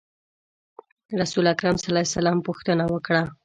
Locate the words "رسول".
1.21-1.45